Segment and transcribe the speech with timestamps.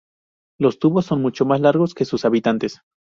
[0.59, 2.81] Los tubos son mucho más largos que sus habitantes.